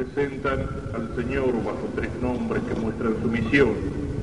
[0.00, 3.68] presentan al Señor bajo tres nombres que muestran su misión.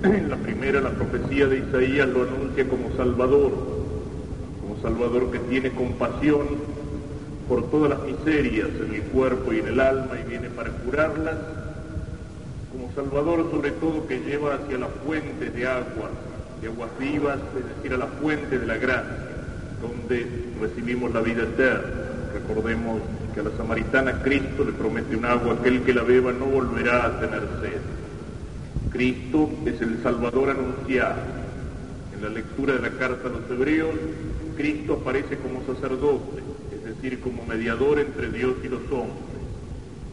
[0.03, 3.51] En la primera, la profecía de Isaías lo anuncia como Salvador,
[4.59, 6.47] como Salvador que tiene compasión
[7.47, 11.35] por todas las miserias en el cuerpo y en el alma y viene para curarlas,
[12.71, 16.09] como Salvador sobre todo que lleva hacia las fuentes de agua,
[16.59, 19.27] de aguas vivas, es decir, a la fuente de la gracia,
[19.79, 20.25] donde
[20.59, 21.85] recibimos la vida eterna.
[22.33, 23.01] Recordemos
[23.37, 27.05] que a la samaritana Cristo le promete un agua, aquel que la beba no volverá
[27.05, 27.81] a tener sed.
[28.91, 31.21] Cristo es el Salvador anunciado.
[32.15, 33.93] En la lectura de la carta a los hebreos,
[34.55, 36.41] Cristo aparece como sacerdote,
[36.73, 39.21] es decir, como mediador entre Dios y los hombres.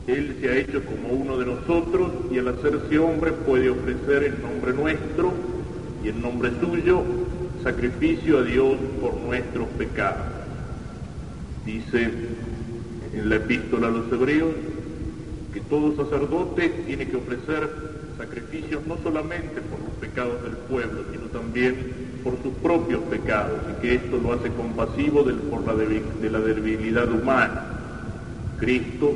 [0.06, 4.42] Él se ha hecho como uno de nosotros y al hacerse hombre puede ofrecer en
[4.42, 5.32] nombre nuestro
[6.04, 7.02] y en nombre suyo
[7.62, 10.26] sacrificio a Dios por nuestros pecados.
[11.64, 12.10] Dice
[13.16, 14.52] en la epístola a los hebreos
[15.52, 17.70] que todo sacerdote tiene que ofrecer
[18.18, 21.76] sacrificios no solamente por los pecados del pueblo, sino también
[22.22, 26.40] por sus propios pecados, y que esto lo hace compasivo del, por la de la
[26.40, 27.62] debilidad humana.
[28.58, 29.14] Cristo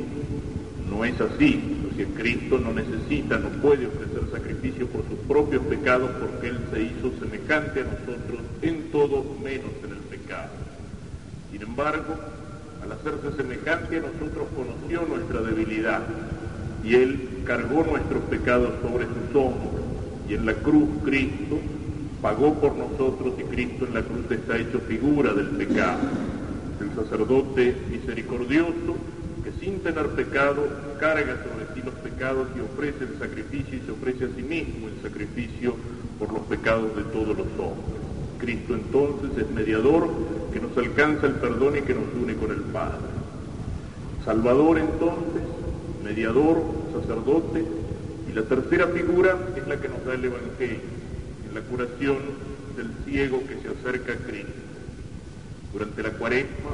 [0.89, 5.63] no es así, o sea, Cristo no necesita, no puede ofrecer sacrificio por sus propios
[5.63, 10.49] pecados porque Él se hizo semejante a nosotros en todo menos en el pecado.
[11.51, 12.15] Sin embargo,
[12.83, 16.01] al hacerse semejante a nosotros conoció nuestra debilidad
[16.83, 19.81] y Él cargó nuestros pecados sobre sus hombros
[20.27, 21.59] y en la cruz Cristo
[22.21, 25.99] pagó por nosotros y Cristo en la cruz está hecho figura del pecado.
[26.79, 28.95] El sacerdote misericordioso
[29.43, 30.67] que sin tener pecado
[30.99, 34.87] carga sobre sí los pecados y ofrece el sacrificio y se ofrece a sí mismo
[34.87, 35.75] el sacrificio
[36.19, 37.99] por los pecados de todos los hombres.
[38.37, 40.09] Cristo entonces es mediador
[40.51, 42.97] que nos alcanza el perdón y que nos une con el Padre.
[44.25, 45.43] Salvador entonces,
[46.03, 46.61] mediador,
[46.93, 47.65] sacerdote,
[48.29, 50.79] y la tercera figura es la que nos da el Evangelio,
[51.47, 52.17] en la curación
[52.75, 54.53] del ciego que se acerca a Cristo.
[55.73, 56.71] Durante la cuaresma,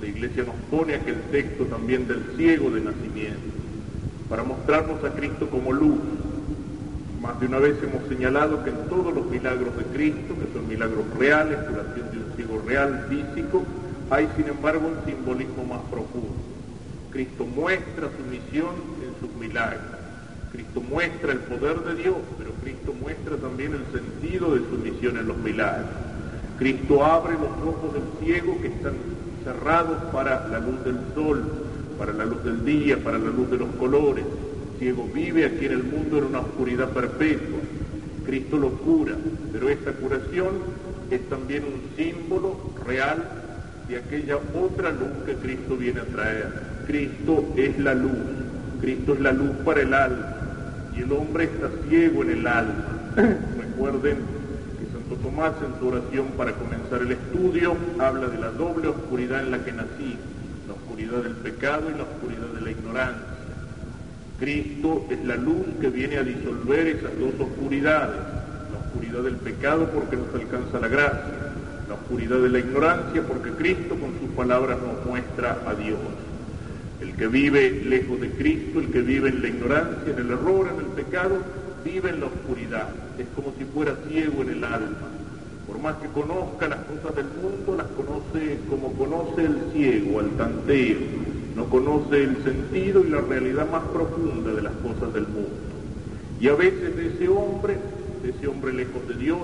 [0.00, 3.40] la iglesia nos pone aquel texto también del ciego de nacimiento,
[4.28, 5.98] para mostrarnos a Cristo como luz,
[7.20, 10.66] más de una vez hemos señalado que en todos los milagros de Cristo, que son
[10.66, 13.62] milagros reales, curación de ciego real, físico,
[14.10, 16.34] hay sin embargo un simbolismo más profundo.
[17.10, 19.82] Cristo muestra su misión en sus milagros.
[20.52, 25.16] Cristo muestra el poder de Dios, pero Cristo muestra también el sentido de su misión
[25.16, 25.88] en los milagros.
[26.58, 28.94] Cristo abre los ojos del ciego que están
[29.44, 31.44] cerrados para la luz del sol,
[31.98, 34.24] para la luz del día, para la luz de los colores
[34.82, 37.60] ciego vive aquí en el mundo en una oscuridad perpetua.
[38.26, 39.14] Cristo lo cura,
[39.52, 40.48] pero esta curación
[41.14, 42.56] es también un símbolo
[42.86, 43.22] real
[43.88, 46.48] de aquella otra luz que Cristo viene a traer.
[46.86, 48.12] Cristo es la luz,
[48.80, 50.34] Cristo es la luz para el alma,
[50.96, 52.84] y el hombre está ciego en el alma.
[53.16, 54.16] Recuerden
[54.78, 59.42] que Santo Tomás en su oración para comenzar el estudio habla de la doble oscuridad
[59.42, 60.16] en la que nací,
[60.66, 63.26] la oscuridad del pecado y la oscuridad de la ignorancia.
[64.38, 68.18] Cristo es la luz que viene a disolver esas dos oscuridades,
[68.92, 71.52] oscuridad del pecado porque nos alcanza la gracia,
[71.88, 75.98] la oscuridad de la ignorancia porque Cristo con sus palabras nos muestra a Dios.
[77.00, 80.68] El que vive lejos de Cristo, el que vive en la ignorancia, en el error,
[80.72, 81.38] en el pecado,
[81.84, 82.88] vive en la oscuridad.
[83.18, 85.08] Es como si fuera ciego en el alma.
[85.66, 90.30] Por más que conozca las cosas del mundo, las conoce como conoce el ciego, al
[90.30, 95.50] tanteo no conoce el sentido y la realidad más profunda de las cosas del mundo.
[96.40, 97.76] Y a veces ese hombre,
[98.22, 99.40] de ese hombre lejos de Dios,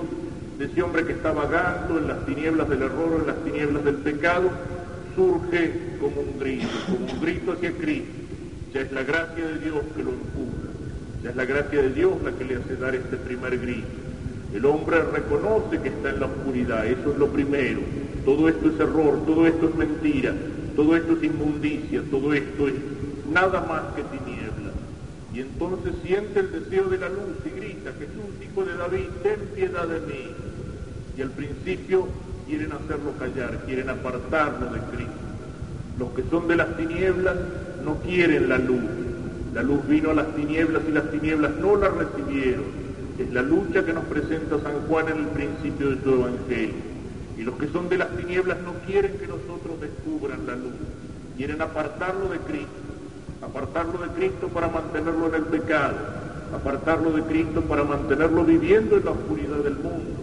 [0.57, 3.95] de ese hombre que está vagando en las tinieblas del error, en las tinieblas del
[3.95, 4.49] pecado,
[5.15, 8.11] surge como un grito, como un grito hacia Cristo.
[8.73, 10.69] Ya es la gracia de Dios que lo empuja,
[11.23, 13.87] ya es la gracia de Dios la que le hace dar este primer grito.
[14.53, 17.79] El hombre reconoce que está en la oscuridad, eso es lo primero.
[18.25, 20.33] Todo esto es error, todo esto es mentira,
[20.75, 22.75] todo esto es inmundicia, todo esto es
[23.31, 24.38] nada más que tiniebla.
[25.33, 29.39] Y entonces siente el deseo de la luz y grita, Jesús, hijo de David, ten
[29.55, 30.31] piedad de mí.
[31.17, 32.07] Y al principio
[32.47, 35.13] quieren hacerlo callar, quieren apartarlo de Cristo.
[35.99, 37.35] Los que son de las tinieblas
[37.83, 38.83] no quieren la luz.
[39.53, 42.65] La luz vino a las tinieblas y las tinieblas no la recibieron.
[43.19, 46.89] Es la lucha que nos presenta San Juan en el principio de su Evangelio.
[47.37, 50.73] Y los que son de las tinieblas no quieren que nosotros descubran la luz,
[51.37, 52.67] quieren apartarlo de Cristo,
[53.41, 55.95] apartarlo de Cristo para mantenerlo en el pecado,
[56.55, 60.19] apartarlo de Cristo para mantenerlo viviendo en la oscuridad del mundo,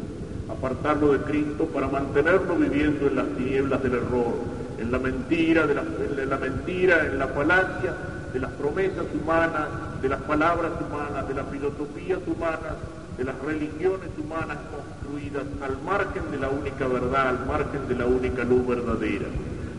[0.50, 4.34] apartarlo de Cristo para mantenerlo viviendo en las tinieblas del error,
[4.78, 7.94] en la mentira, en la mentira, en la falacia,
[8.32, 9.68] de las promesas humanas,
[10.02, 12.76] de las palabras humanas, de las filosofías humanas,
[13.16, 18.04] de las religiones humanas construidas al margen de la única verdad, al margen de la
[18.04, 19.24] única luz verdadera.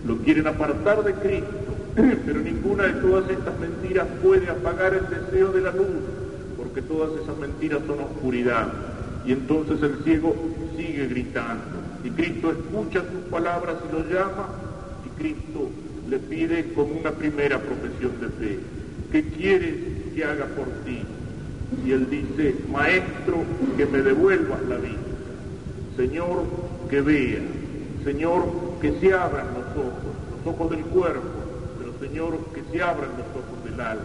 [0.07, 1.67] Lo quieren apartar de Cristo,
[1.97, 6.03] pero ninguna de todas estas mentiras puede apagar el deseo de la luz,
[6.55, 8.67] porque todas esas mentiras son oscuridad.
[9.25, 10.35] Y entonces el ciego
[10.77, 11.63] sigue gritando.
[12.03, 14.47] Y Cristo escucha sus palabras y lo llama,
[15.05, 15.69] y Cristo
[16.07, 18.59] le pide como una primera profesión de fe,
[19.11, 19.75] ¿qué quieres
[20.13, 21.01] que haga por ti?
[21.83, 23.44] Y él dice, Maestro,
[23.75, 24.94] que me devuelvas la vida.
[25.97, 26.44] Señor,
[26.89, 27.39] que vea.
[28.05, 28.45] Señor,
[28.79, 30.13] que se abran los ojos,
[30.45, 31.37] los ojos del cuerpo,
[31.99, 34.03] Señor, que se abran los ojos del alma.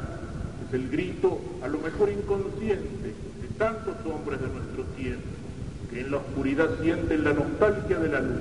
[0.66, 5.28] Es el grito, a lo mejor inconsciente, de tantos hombres de nuestro tiempo,
[5.90, 8.40] que en la oscuridad sienten la nostalgia de la luz,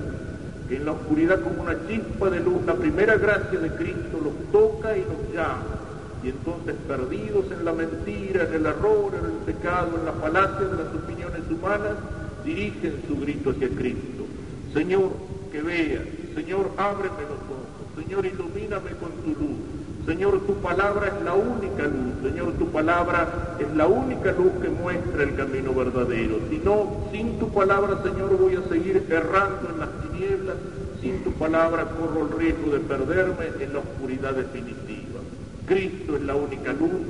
[0.70, 4.52] que en la oscuridad como una chispa de luz, la primera gracia de Cristo los
[4.52, 5.82] toca y los llama
[6.24, 10.68] y entonces perdidos en la mentira, en el error, en el pecado, en la falacia
[10.68, 11.98] de las opiniones humanas,
[12.46, 14.26] dirigen su grito hacia Cristo.
[14.74, 15.12] Señor,
[15.52, 16.02] que vea,
[16.36, 19.58] Señor, ábreme los ojos, Señor, ilumíname con tu luz.
[20.06, 24.70] Señor, tu palabra es la única luz, Señor, tu palabra es la única luz que
[24.70, 26.40] muestra el camino verdadero.
[26.50, 30.56] Si no, sin tu palabra, Señor, voy a seguir errando en las tinieblas,
[31.02, 35.20] sin tu palabra corro el riesgo de perderme en la oscuridad definitiva.
[35.68, 37.02] Cristo es la única luz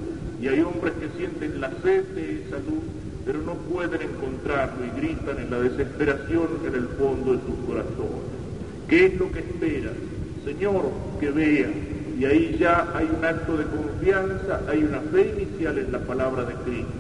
[0.42, 2.84] y hay hombres que sienten la sed de esa luz,
[3.26, 8.42] pero no pueden encontrarlo y gritan en la desesperación en el fondo de sus corazones.
[8.92, 9.94] ¿Qué es lo que esperas?
[10.44, 10.92] Señor,
[11.22, 11.70] que vea.
[12.20, 16.44] Y ahí ya hay un acto de confianza, hay una fe inicial en la palabra
[16.44, 16.92] de Cristo.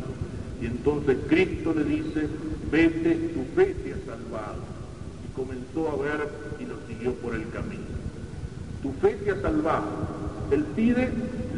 [0.61, 2.27] Y entonces Cristo le dice,
[2.71, 4.61] vete, tu fe te ha salvado.
[5.25, 6.29] Y comenzó a ver
[6.61, 7.83] y lo siguió por el camino.
[8.81, 9.87] Tu fe te ha salvado.
[10.49, 11.09] Él pide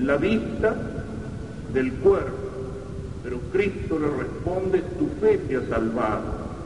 [0.01, 0.75] la vista
[1.75, 2.50] del cuerpo,
[3.24, 6.24] pero Cristo le responde, tu fe te ha salvado.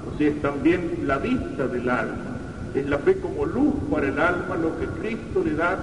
[0.09, 2.26] O sea, es también la vista del alma.
[2.75, 5.77] Es la fe como luz para el alma lo que Cristo le da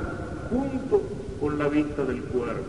[0.51, 1.03] junto
[1.41, 2.63] con la vista del cuerpo.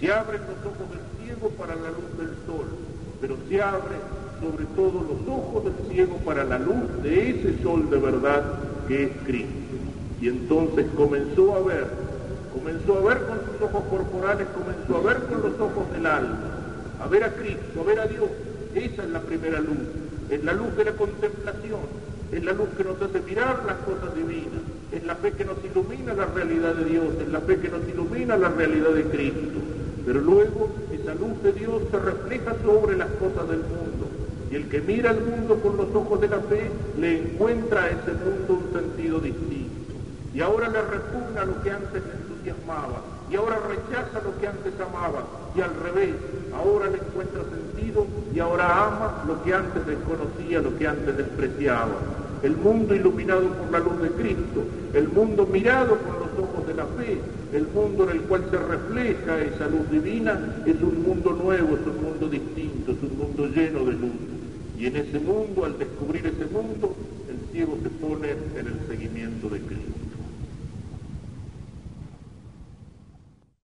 [0.00, 2.66] Se abren los ojos del ciego para la luz del sol,
[3.20, 3.96] pero se abre
[4.40, 8.44] sobre todo los ojos del ciego para la luz de ese sol de verdad
[8.88, 9.52] que es Cristo.
[10.20, 12.04] Y entonces comenzó a ver
[12.54, 16.38] comenzó a ver con sus ojos corporales, comenzó a ver con los ojos del alma,
[17.00, 18.30] a ver a Cristo, a ver a Dios.
[18.74, 19.78] Esa es la primera luz,
[20.30, 21.80] es la luz de la contemplación,
[22.32, 24.62] es la luz que nos hace mirar las cosas divinas,
[24.92, 27.88] es la fe que nos ilumina la realidad de Dios, es la fe que nos
[27.88, 29.60] ilumina la realidad de Cristo.
[30.06, 34.08] Pero luego esa luz de Dios se refleja sobre las cosas del mundo.
[34.50, 37.88] Y el que mira al mundo con los ojos de la fe le encuentra a
[37.88, 39.53] ese mundo un sentido distinto.
[40.34, 42.02] Y ahora le repugna lo que antes
[42.50, 43.00] amaba
[43.30, 45.24] y ahora rechaza lo que antes amaba
[45.56, 46.14] y al revés,
[46.54, 51.94] ahora le encuentra sentido y ahora ama lo que antes desconocía, lo que antes despreciaba.
[52.42, 56.74] El mundo iluminado por la luz de Cristo, el mundo mirado con los ojos de
[56.74, 57.18] la fe,
[57.54, 61.86] el mundo en el cual se refleja esa luz divina, es un mundo nuevo, es
[61.86, 64.12] un mundo distinto, es un mundo lleno de luz.
[64.76, 66.94] Y en ese mundo, al descubrir ese mundo,
[67.30, 70.03] el ciego se pone en el seguimiento de Cristo.